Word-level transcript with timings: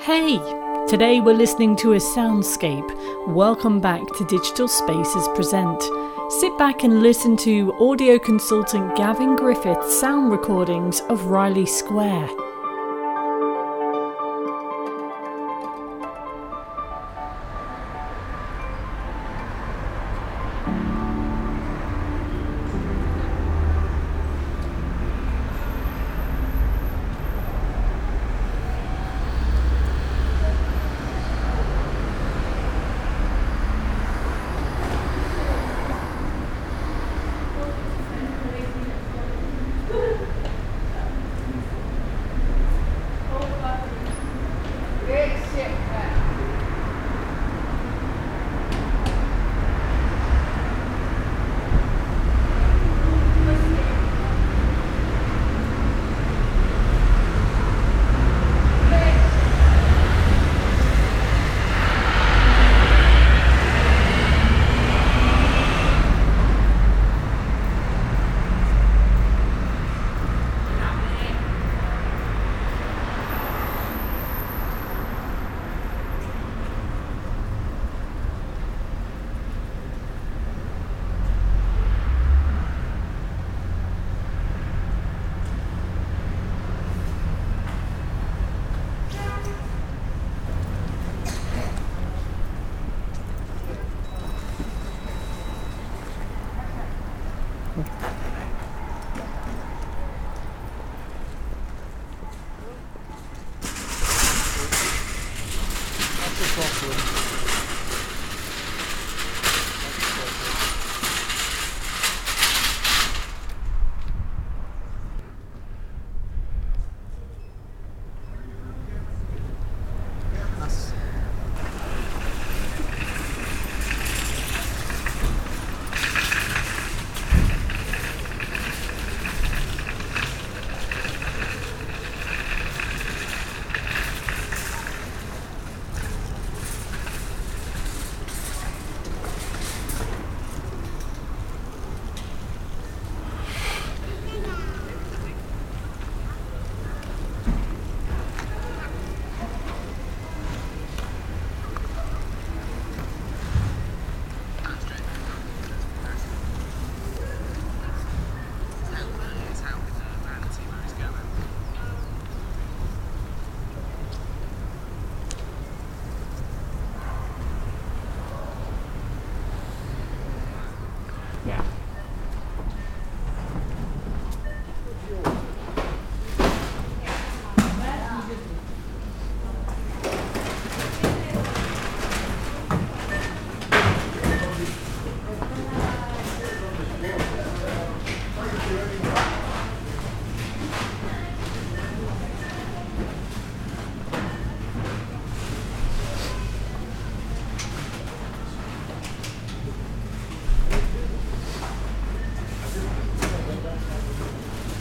Hey! 0.00 0.38
Today 0.86 1.20
we're 1.20 1.34
listening 1.34 1.74
to 1.76 1.94
a 1.94 1.96
soundscape. 1.96 2.86
Welcome 3.28 3.80
back 3.80 4.06
to 4.06 4.26
Digital 4.26 4.68
Spaces 4.68 5.26
Present. 5.28 5.82
Sit 6.38 6.56
back 6.58 6.84
and 6.84 7.02
listen 7.02 7.36
to 7.38 7.72
audio 7.80 8.18
consultant 8.18 8.94
Gavin 8.94 9.36
Griffiths' 9.36 9.98
sound 9.98 10.30
recordings 10.30 11.00
of 11.08 11.26
Riley 11.26 11.66
Square. 11.66 12.28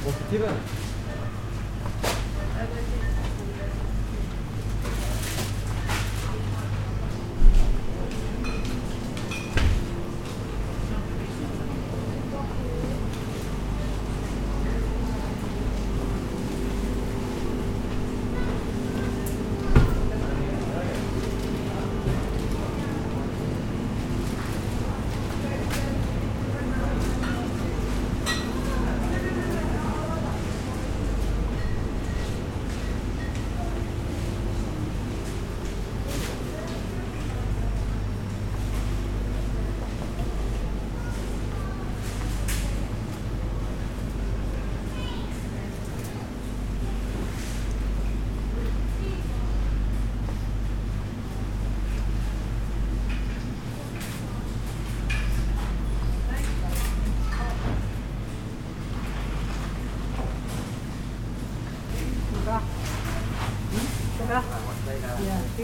뭐 0.05 0.13
그 0.13 0.23
팁은 0.29 0.84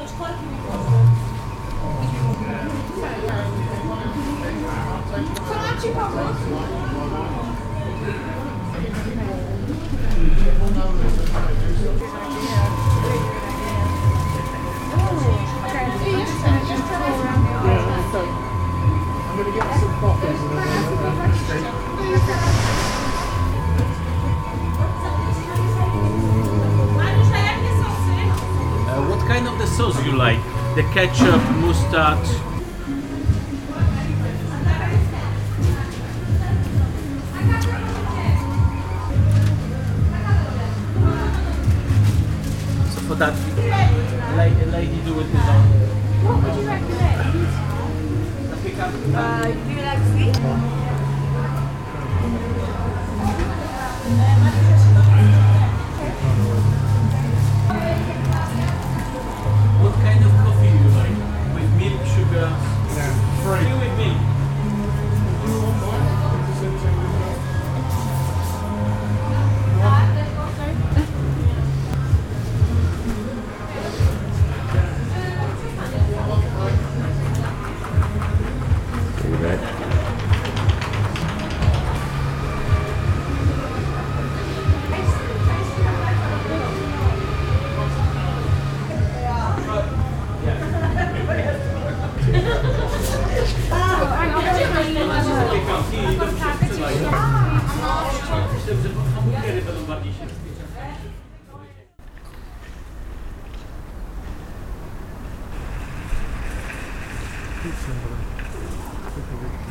Mas 0.00 0.12
claro 0.12 0.34
que 0.34 0.44
não. 0.46 0.56
Falar 5.44 5.76
tipo 5.78 6.00
a 6.00 6.08
like? 30.20 30.42
The 30.76 30.82
ketchup, 30.92 31.40
mustard? 31.62 32.26
So 42.92 43.00
for 43.08 43.14
that, 43.14 43.34
lady, 44.36 44.64
lady 44.66 45.00
do 45.06 45.12
it 45.12 45.16
with 45.16 45.34
on. 45.36 45.64
What 46.22 46.36
would 46.42 46.54
you 46.56 46.68
recommend? 46.68 47.48
Uh, 49.16 49.44
do 49.44 49.72
you 49.72 49.80
like 49.80 50.02
sweet? 50.12 50.79
Give 107.70 107.88
me, 107.88 107.94
give 109.14 109.42
me 109.42 109.69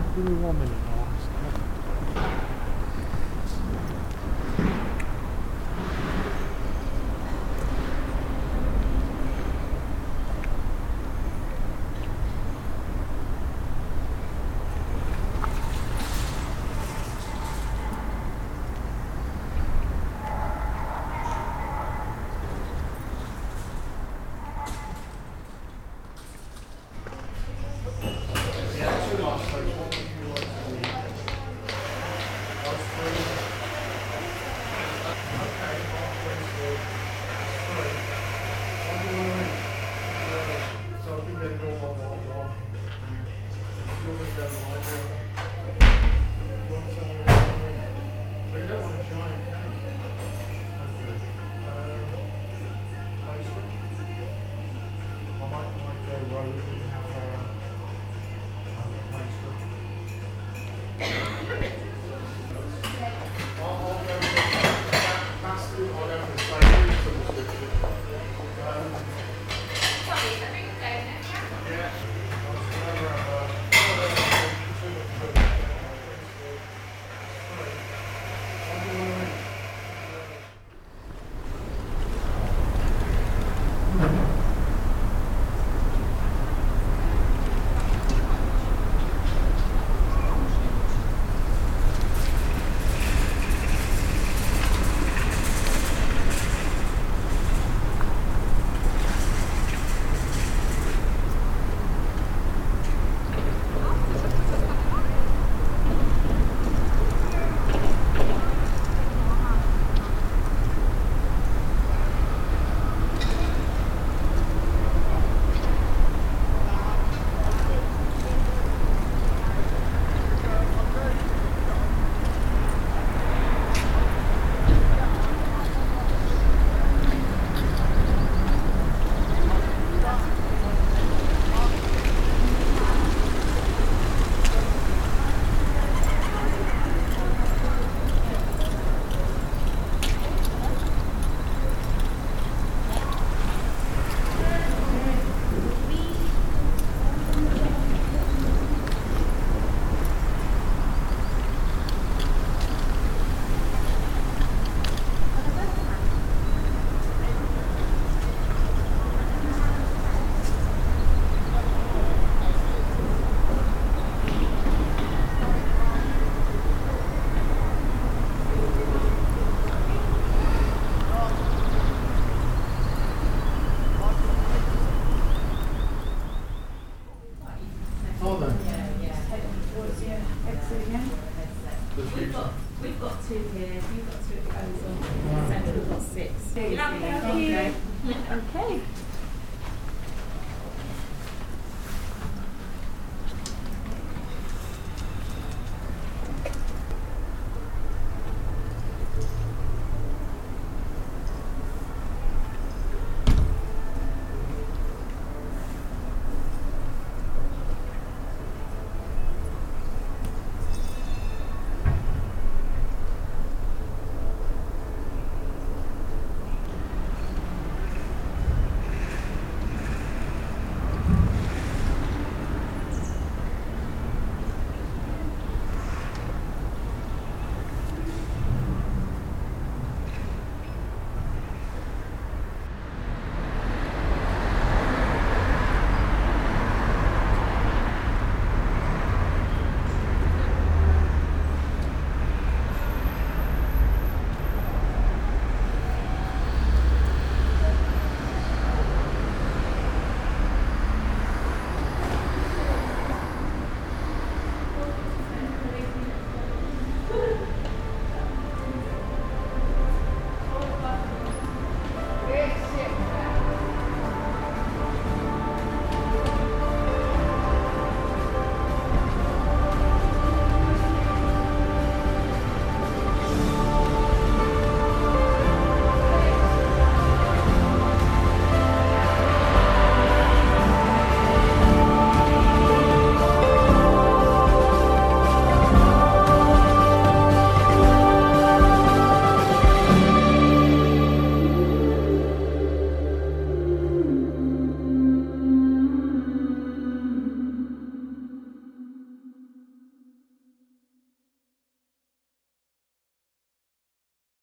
one 0.00 0.58
minute. 0.58 0.74
I'll 0.84 0.85